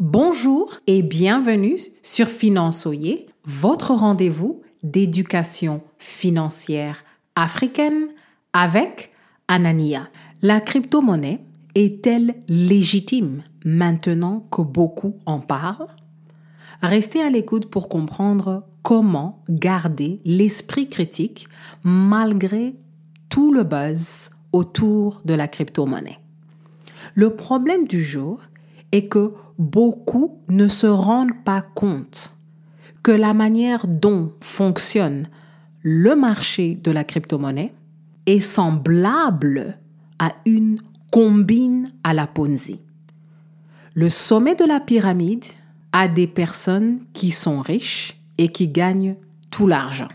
Bonjour 0.00 0.74
et 0.86 1.02
bienvenue 1.02 1.76
sur 2.04 2.28
Finançoyer, 2.28 3.26
votre 3.42 3.94
rendez-vous 3.94 4.62
d'éducation 4.84 5.82
financière 5.98 7.02
africaine 7.34 8.06
avec 8.52 9.10
Anania. 9.48 10.08
La 10.40 10.60
crypto-monnaie 10.60 11.40
est-elle 11.74 12.36
légitime 12.46 13.42
maintenant 13.64 14.46
que 14.52 14.62
beaucoup 14.62 15.16
en 15.26 15.40
parlent? 15.40 15.88
Restez 16.80 17.20
à 17.20 17.28
l'écoute 17.28 17.66
pour 17.66 17.88
comprendre 17.88 18.68
comment 18.84 19.42
garder 19.50 20.20
l'esprit 20.24 20.88
critique 20.88 21.48
malgré 21.82 22.76
tout 23.30 23.52
le 23.52 23.64
buzz 23.64 24.30
autour 24.52 25.22
de 25.24 25.34
la 25.34 25.48
crypto-monnaie. 25.48 26.20
Le 27.16 27.34
problème 27.34 27.88
du 27.88 28.00
jour 28.04 28.38
est 28.92 29.08
que 29.08 29.34
beaucoup 29.58 30.40
ne 30.48 30.68
se 30.68 30.86
rendent 30.86 31.44
pas 31.44 31.62
compte 31.62 32.32
que 33.02 33.12
la 33.12 33.34
manière 33.34 33.86
dont 33.86 34.32
fonctionne 34.40 35.28
le 35.82 36.14
marché 36.14 36.74
de 36.74 36.90
la 36.90 37.04
crypto-monnaie 37.04 37.72
est 38.26 38.40
semblable 38.40 39.78
à 40.18 40.32
une 40.44 40.78
combine 41.10 41.92
à 42.04 42.12
la 42.12 42.26
Ponzi. 42.26 42.80
Le 43.94 44.10
sommet 44.10 44.54
de 44.54 44.64
la 44.64 44.80
pyramide 44.80 45.44
a 45.92 46.08
des 46.08 46.26
personnes 46.26 47.00
qui 47.14 47.30
sont 47.30 47.60
riches 47.60 48.20
et 48.36 48.48
qui 48.48 48.68
gagnent 48.68 49.16
tout 49.50 49.66
l'argent. 49.66 50.08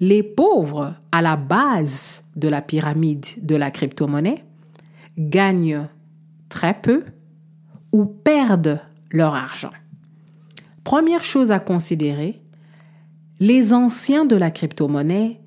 Les 0.00 0.22
pauvres 0.22 0.94
à 1.10 1.22
la 1.22 1.36
base 1.36 2.24
de 2.36 2.48
la 2.48 2.60
pyramide 2.60 3.26
de 3.40 3.56
la 3.56 3.70
crypto-monnaie 3.70 4.44
gagnent 5.18 5.88
très 6.48 6.74
peu 6.74 7.04
ou 7.94 8.06
perdent 8.06 8.80
leur 9.12 9.36
argent. 9.36 9.70
Première 10.82 11.22
chose 11.22 11.52
à 11.52 11.60
considérer, 11.60 12.42
les 13.38 13.72
anciens 13.72 14.24
de 14.24 14.34
la 14.34 14.50
crypto-monnaie, 14.50 15.40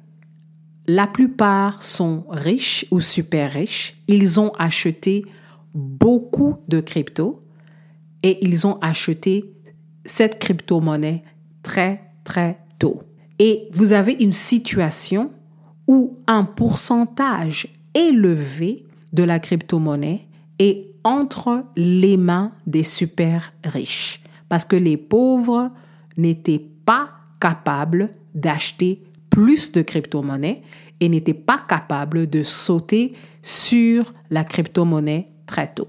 la 0.88 1.08
plupart 1.08 1.84
sont 1.84 2.24
riches 2.30 2.86
ou 2.90 3.02
super 3.02 3.52
riches. 3.52 4.02
Ils 4.08 4.40
ont 4.40 4.54
acheté 4.58 5.26
beaucoup 5.74 6.56
de 6.70 6.80
crypto 6.80 7.44
et 8.24 8.38
ils 8.42 8.66
ont 8.66 8.78
acheté 8.80 9.54
cette 10.06 10.40
crypto-monnaie 10.40 11.24
très, 11.64 12.02
très 12.24 12.60
tôt. 12.80 13.04
Et 13.40 13.68
vous 13.74 13.92
avez 13.92 14.14
une 14.14 14.32
situation 14.32 15.32
où 15.86 16.18
un 16.28 16.46
pourcentage 16.46 17.68
élevé 17.94 18.86
de 19.12 19.24
la 19.24 19.40
crypto-monnaie 19.40 20.27
est 20.60 20.88
entre 21.04 21.64
les 21.76 22.18
mains 22.18 22.52
des 22.66 22.84
super 22.84 23.54
riches 23.64 24.22
parce 24.50 24.66
que 24.66 24.76
les 24.76 24.98
pauvres 24.98 25.72
n'étaient 26.18 26.66
pas 26.86 27.10
capables 27.40 28.10
d'acheter 28.34 29.04
plus 29.30 29.72
de 29.72 29.82
crypto-monnaies 29.82 30.62
et 31.00 31.10
n'étaient 31.10 31.34
pas 31.34 31.60
capables 31.68 32.30
de 32.30 32.44
sauter 32.44 33.14
sur 33.42 34.14
la 34.30 34.44
crypto-monnaie 34.44 35.28
très 35.46 35.72
tôt. 35.74 35.88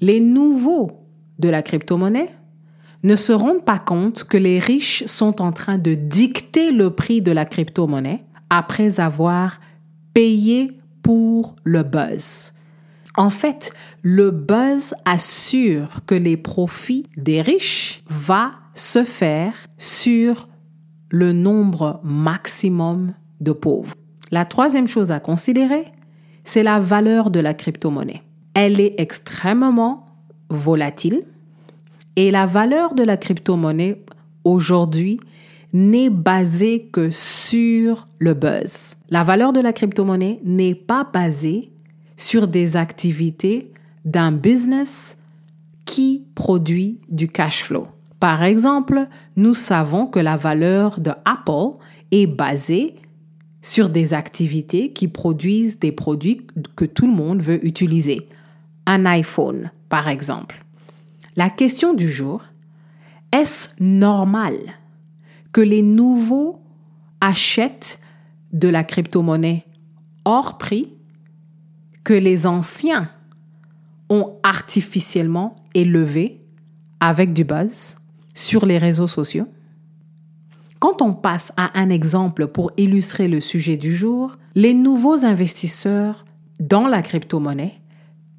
Les 0.00 0.20
nouveaux 0.20 1.06
de 1.38 1.48
la 1.48 1.62
crypto-monnaie 1.62 2.30
ne 3.02 3.16
se 3.16 3.32
rendent 3.32 3.64
pas 3.64 3.78
compte 3.78 4.24
que 4.24 4.36
les 4.36 4.58
riches 4.58 5.04
sont 5.06 5.42
en 5.42 5.52
train 5.52 5.78
de 5.78 5.94
dicter 5.94 6.70
le 6.70 6.90
prix 6.90 7.20
de 7.20 7.32
la 7.32 7.44
crypto-monnaie 7.44 8.22
après 8.50 9.00
avoir 9.00 9.60
payé 10.14 10.78
pour 11.02 11.56
le 11.64 11.82
buzz. 11.82 12.51
En 13.16 13.30
fait, 13.30 13.72
le 14.02 14.30
buzz 14.30 14.94
assure 15.04 16.04
que 16.06 16.14
les 16.14 16.36
profits 16.36 17.04
des 17.16 17.40
riches 17.40 18.02
va 18.08 18.52
se 18.74 19.04
faire 19.04 19.54
sur 19.76 20.48
le 21.10 21.32
nombre 21.32 22.00
maximum 22.02 23.12
de 23.40 23.52
pauvres. 23.52 23.94
La 24.30 24.46
troisième 24.46 24.88
chose 24.88 25.10
à 25.10 25.20
considérer, 25.20 25.84
c'est 26.44 26.62
la 26.62 26.80
valeur 26.80 27.30
de 27.30 27.38
la 27.38 27.52
crypto-monnaie. 27.52 28.22
Elle 28.54 28.80
est 28.80 28.94
extrêmement 28.98 30.06
volatile 30.48 31.22
et 32.16 32.30
la 32.30 32.46
valeur 32.46 32.94
de 32.94 33.02
la 33.02 33.18
crypto-monnaie 33.18 34.02
aujourd'hui 34.44 35.20
n'est 35.74 36.10
basée 36.10 36.88
que 36.92 37.10
sur 37.10 38.06
le 38.18 38.34
buzz. 38.34 38.96
La 39.10 39.22
valeur 39.22 39.52
de 39.52 39.60
la 39.60 39.72
crypto-monnaie 39.72 40.40
n'est 40.44 40.74
pas 40.74 41.04
basée 41.04 41.71
sur 42.22 42.46
des 42.46 42.76
activités 42.76 43.72
d'un 44.04 44.30
business 44.30 45.18
qui 45.84 46.24
produit 46.34 47.00
du 47.08 47.28
cash 47.28 47.64
flow. 47.64 47.88
Par 48.20 48.44
exemple, 48.44 49.08
nous 49.36 49.54
savons 49.54 50.06
que 50.06 50.20
la 50.20 50.36
valeur 50.36 51.00
de 51.00 51.10
Apple 51.24 51.78
est 52.12 52.28
basée 52.28 52.94
sur 53.60 53.88
des 53.88 54.14
activités 54.14 54.92
qui 54.92 55.08
produisent 55.08 55.80
des 55.80 55.90
produits 55.90 56.46
que 56.76 56.84
tout 56.84 57.08
le 57.08 57.12
monde 57.12 57.42
veut 57.42 57.64
utiliser. 57.66 58.28
Un 58.86 59.04
iPhone, 59.04 59.72
par 59.88 60.08
exemple. 60.08 60.64
La 61.36 61.50
question 61.50 61.92
du 61.92 62.08
jour, 62.08 62.44
est-ce 63.32 63.70
normal 63.80 64.58
que 65.50 65.60
les 65.60 65.82
nouveaux 65.82 66.60
achètent 67.20 67.98
de 68.52 68.68
la 68.68 68.84
crypto-monnaie 68.84 69.64
hors 70.24 70.58
prix 70.58 70.88
que 72.04 72.14
les 72.14 72.46
anciens 72.46 73.08
ont 74.08 74.36
artificiellement 74.42 75.56
élevé 75.74 76.40
avec 77.00 77.32
du 77.32 77.44
buzz 77.44 77.96
sur 78.34 78.66
les 78.66 78.78
réseaux 78.78 79.06
sociaux. 79.06 79.46
Quand 80.78 81.00
on 81.00 81.14
passe 81.14 81.52
à 81.56 81.78
un 81.78 81.90
exemple 81.90 82.48
pour 82.48 82.72
illustrer 82.76 83.28
le 83.28 83.40
sujet 83.40 83.76
du 83.76 83.94
jour, 83.94 84.36
les 84.54 84.74
nouveaux 84.74 85.24
investisseurs 85.24 86.24
dans 86.60 86.88
la 86.88 87.02
crypto-monnaie 87.02 87.74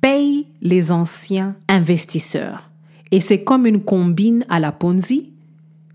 payent 0.01 0.47
les 0.62 0.91
anciens 0.91 1.56
investisseurs. 1.69 2.69
Et 3.12 3.19
c'est 3.19 3.44
comme 3.44 3.66
une 3.66 3.81
combine 3.81 4.44
à 4.50 4.59
la 4.59 4.72
Ponzi. 4.72 5.31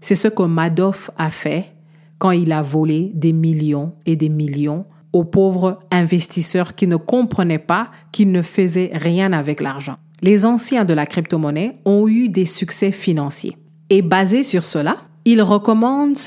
C'est 0.01 0.15
ce 0.15 0.29
que 0.29 0.45
Madoff 0.45 1.11
a 1.19 1.31
fait 1.31 1.73
quand 2.19 2.31
il 2.31 2.53
a 2.53 2.63
volé 2.63 3.13
des 3.15 3.33
millions 3.33 3.93
et 4.07 4.17
des 4.17 4.29
millions 4.29 4.87
aux 5.13 5.25
pauvres 5.25 5.79
investisseurs 5.91 6.75
qui 6.75 6.87
ne 6.87 6.97
comprenaient 6.97 7.59
pas 7.59 7.91
qu'ils 8.13 8.33
ne 8.33 8.43
faisaient 8.43 8.91
rien 8.95 9.33
avec 9.33 9.61
l'argent. 9.61 9.97
Les 10.21 10.45
anciens 10.45 10.85
de 10.85 10.95
la 10.95 11.07
crypto-monnaie 11.07 11.77
ont 11.85 12.09
eu 12.09 12.29
des 12.29 12.45
succès 12.45 12.91
financiers. 12.91 13.57
Et 13.91 14.03
basé 14.03 14.43
sur 14.43 14.65
cela, 14.65 14.97
ils 15.25 15.43
recommandent 15.43 16.19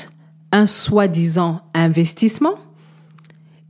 un 0.52 0.66
soi-disant 0.66 1.62
investissement 1.74 2.56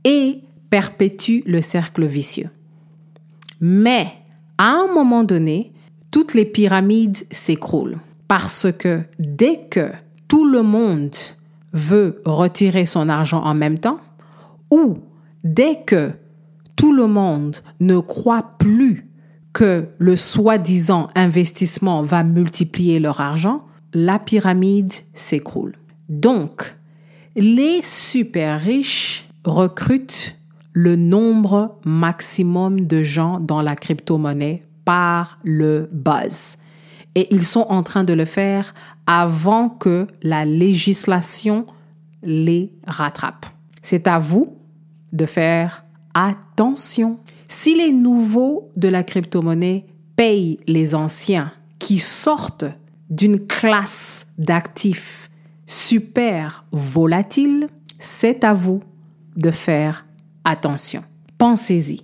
et 0.04 0.40
perpétuent 0.70 1.42
le 1.46 1.60
cercle 1.60 2.06
vicieux. 2.06 2.50
Mais 3.60 4.08
à 4.58 4.68
un 4.68 4.92
moment 4.92 5.24
donné, 5.24 5.72
toutes 6.10 6.34
les 6.34 6.44
pyramides 6.44 7.18
s'écroulent 7.30 7.98
parce 8.28 8.66
que 8.72 9.02
dès 9.18 9.66
que 9.70 9.92
tout 10.28 10.46
le 10.46 10.62
monde 10.62 11.14
veut 11.72 12.22
retirer 12.24 12.84
son 12.84 13.08
argent 13.08 13.42
en 13.42 13.54
même 13.54 13.78
temps, 13.78 13.98
ou 14.72 14.98
dès 15.44 15.84
que 15.84 16.12
tout 16.76 16.94
le 16.94 17.06
monde 17.06 17.58
ne 17.78 18.00
croit 18.00 18.54
plus 18.58 19.06
que 19.52 19.88
le 19.98 20.16
soi-disant 20.16 21.08
investissement 21.14 22.02
va 22.02 22.24
multiplier 22.24 22.98
leur 22.98 23.20
argent, 23.20 23.66
la 23.92 24.18
pyramide 24.18 24.94
s'écroule. 25.12 25.76
Donc, 26.08 26.74
les 27.36 27.82
super 27.82 28.58
riches 28.58 29.28
recrutent 29.44 30.38
le 30.72 30.96
nombre 30.96 31.78
maximum 31.84 32.86
de 32.86 33.02
gens 33.02 33.40
dans 33.40 33.60
la 33.60 33.76
crypto-monnaie 33.76 34.62
par 34.86 35.38
le 35.44 35.90
buzz. 35.92 36.56
Et 37.14 37.28
ils 37.30 37.44
sont 37.44 37.66
en 37.68 37.82
train 37.82 38.04
de 38.04 38.14
le 38.14 38.24
faire 38.24 38.72
avant 39.06 39.68
que 39.68 40.06
la 40.22 40.46
législation 40.46 41.66
les 42.22 42.72
rattrape. 42.86 43.44
C'est 43.82 44.06
à 44.06 44.18
vous 44.18 44.61
de 45.12 45.26
faire 45.26 45.84
attention. 46.14 47.18
Si 47.48 47.74
les 47.74 47.92
nouveaux 47.92 48.70
de 48.76 48.88
la 48.88 49.02
crypto-monnaie 49.02 49.86
payent 50.16 50.58
les 50.66 50.94
anciens 50.94 51.52
qui 51.78 51.98
sortent 51.98 52.64
d'une 53.10 53.46
classe 53.46 54.26
d'actifs 54.38 55.30
super 55.66 56.64
volatiles, 56.72 57.68
c'est 57.98 58.44
à 58.44 58.52
vous 58.52 58.82
de 59.36 59.50
faire 59.50 60.06
attention. 60.44 61.02
Pensez-y. 61.38 62.02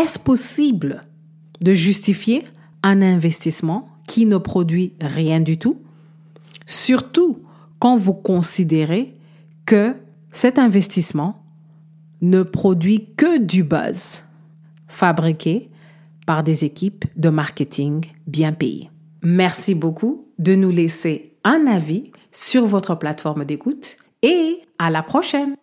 Est-ce 0.00 0.18
possible 0.18 1.02
de 1.60 1.72
justifier 1.72 2.44
un 2.82 3.02
investissement 3.02 3.88
qui 4.06 4.26
ne 4.26 4.38
produit 4.38 4.94
rien 5.00 5.40
du 5.40 5.58
tout? 5.58 5.78
Surtout 6.66 7.42
quand 7.78 7.96
vous 7.96 8.14
considérez 8.14 9.16
que 9.66 9.94
cet 10.32 10.58
investissement 10.58 11.39
ne 12.20 12.42
produit 12.42 13.14
que 13.16 13.38
du 13.38 13.64
buzz 13.64 14.22
fabriqué 14.88 15.70
par 16.26 16.42
des 16.42 16.64
équipes 16.64 17.04
de 17.16 17.28
marketing 17.28 18.04
bien 18.26 18.52
payées. 18.52 18.90
Merci 19.22 19.74
beaucoup 19.74 20.28
de 20.38 20.54
nous 20.54 20.70
laisser 20.70 21.36
un 21.44 21.66
avis 21.66 22.12
sur 22.32 22.66
votre 22.66 22.94
plateforme 22.94 23.44
d'écoute 23.44 23.96
et 24.22 24.60
à 24.78 24.90
la 24.90 25.02
prochaine. 25.02 25.54